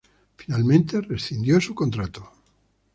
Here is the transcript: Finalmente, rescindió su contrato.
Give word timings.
Finalmente, 0.35 0.99
rescindió 0.99 1.61
su 1.61 1.75
contrato. 1.75 2.27